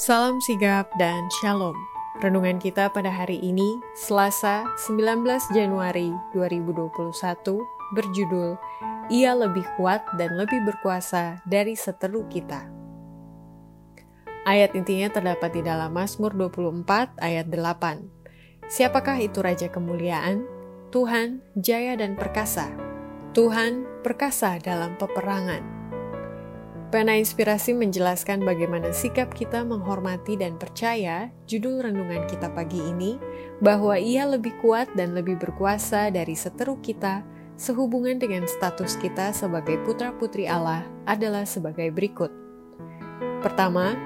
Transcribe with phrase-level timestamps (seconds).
[0.00, 1.76] Salam sigap dan shalom.
[2.24, 5.20] Renungan kita pada hari ini, Selasa 19
[5.52, 7.12] Januari 2021,
[7.92, 8.56] berjudul
[9.12, 12.64] Ia lebih kuat dan lebih berkuasa dari seteru kita.
[14.48, 18.72] Ayat intinya terdapat di dalam Mazmur 24 ayat 8.
[18.72, 20.48] Siapakah itu Raja Kemuliaan?
[20.88, 22.72] Tuhan, jaya dan perkasa.
[23.36, 25.81] Tuhan, perkasa dalam peperangan.
[26.92, 33.16] Pena Inspirasi menjelaskan bagaimana sikap kita menghormati dan percaya judul renungan kita pagi ini
[33.64, 37.24] bahwa ia lebih kuat dan lebih berkuasa dari seteru kita
[37.56, 42.28] sehubungan dengan status kita sebagai putra-putri Allah adalah sebagai berikut.
[43.40, 43.96] Pertama,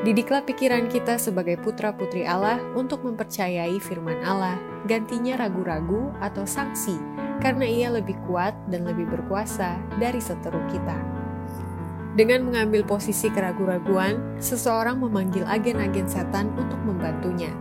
[0.00, 4.56] didiklah pikiran kita sebagai putra-putri Allah untuk mempercayai firman Allah,
[4.88, 6.96] gantinya ragu-ragu atau sanksi
[7.44, 11.25] karena ia lebih kuat dan lebih berkuasa dari seteru kita.
[12.16, 17.52] Dengan mengambil posisi keraguan-raguan, seseorang memanggil agen-agen setan untuk membantunya.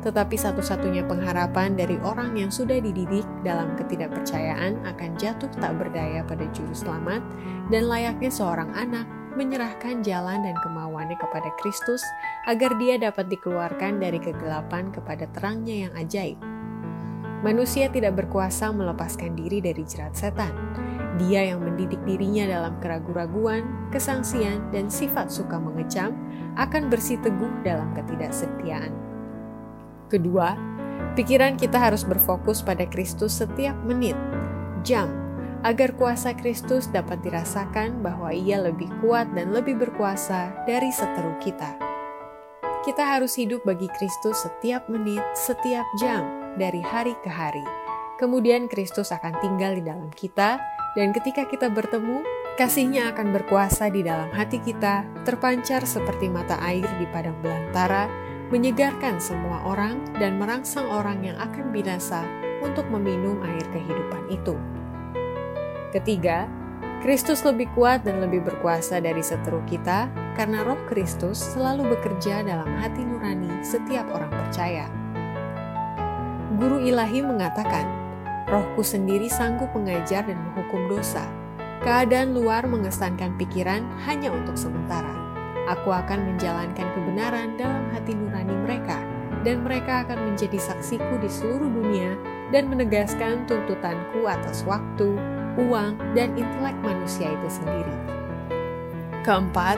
[0.00, 6.48] Tetapi satu-satunya pengharapan dari orang yang sudah dididik dalam ketidakpercayaan akan jatuh tak berdaya pada
[6.56, 7.20] juru selamat
[7.68, 9.04] dan layaknya seorang anak
[9.36, 12.00] menyerahkan jalan dan kemauannya kepada Kristus
[12.48, 16.40] agar dia dapat dikeluarkan dari kegelapan kepada terangnya yang ajaib.
[17.44, 20.50] Manusia tidak berkuasa melepaskan diri dari jerat setan,
[21.20, 26.14] dia yang mendidik dirinya dalam keraguan-raguan, kesangsian, dan sifat suka mengecam
[26.56, 28.94] akan bersih teguh dalam ketidaksetiaan.
[30.08, 30.56] Kedua,
[31.18, 34.16] pikiran kita harus berfokus pada Kristus setiap menit,
[34.86, 35.10] jam,
[35.66, 41.74] agar kuasa Kristus dapat dirasakan bahwa ia lebih kuat dan lebih berkuasa dari seteru kita.
[42.86, 46.24] Kita harus hidup bagi Kristus setiap menit, setiap jam,
[46.56, 47.87] dari hari ke hari.
[48.18, 50.58] Kemudian Kristus akan tinggal di dalam kita,
[50.98, 52.26] dan ketika kita bertemu,
[52.58, 58.10] kasihnya akan berkuasa di dalam hati kita, terpancar seperti mata air di padang belantara,
[58.50, 62.26] menyegarkan semua orang dan merangsang orang yang akan binasa
[62.58, 64.58] untuk meminum air kehidupan itu.
[65.94, 66.50] Ketiga,
[66.98, 72.66] Kristus lebih kuat dan lebih berkuasa dari seteru kita karena roh Kristus selalu bekerja dalam
[72.82, 74.90] hati nurani setiap orang percaya.
[76.58, 77.97] Guru ilahi mengatakan,
[78.48, 81.28] Rohku sendiri sanggup mengajar dan menghukum dosa.
[81.84, 85.12] Keadaan luar mengesankan pikiran hanya untuk sementara.
[85.68, 89.04] Aku akan menjalankan kebenaran dalam hati nurani mereka,
[89.44, 92.16] dan mereka akan menjadi saksiku di seluruh dunia
[92.48, 95.12] dan menegaskan tuntutanku atas waktu,
[95.60, 97.96] uang, dan intelek manusia itu sendiri.
[99.28, 99.76] Keempat,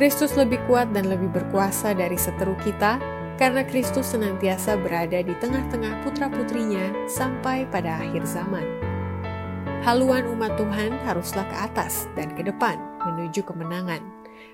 [0.00, 2.96] Kristus lebih kuat dan lebih berkuasa dari seteru kita
[3.40, 8.62] karena Kristus senantiasa berada di tengah-tengah putra-putrinya sampai pada akhir zaman.
[9.80, 14.04] Haluan umat Tuhan haruslah ke atas dan ke depan menuju kemenangan.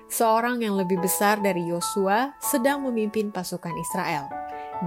[0.07, 4.31] Seorang yang lebih besar dari Yosua sedang memimpin pasukan Israel.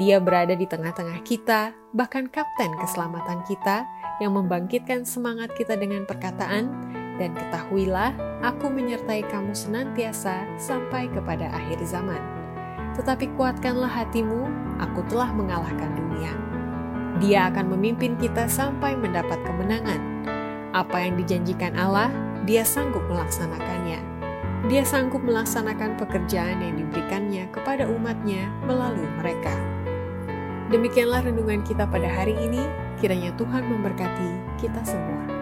[0.00, 3.84] Dia berada di tengah-tengah kita, bahkan kapten keselamatan kita
[4.24, 6.72] yang membangkitkan semangat kita dengan perkataan,
[7.20, 12.39] dan ketahuilah, aku menyertai kamu senantiasa sampai kepada akhir zaman
[13.00, 14.44] tetapi kuatkanlah hatimu,
[14.76, 16.36] aku telah mengalahkan dunia.
[17.16, 20.20] Dia akan memimpin kita sampai mendapat kemenangan.
[20.76, 22.12] Apa yang dijanjikan Allah,
[22.44, 24.04] dia sanggup melaksanakannya.
[24.68, 29.56] Dia sanggup melaksanakan pekerjaan yang diberikannya kepada umatnya melalui mereka.
[30.68, 32.60] Demikianlah renungan kita pada hari ini,
[33.00, 35.39] kiranya Tuhan memberkati kita semua.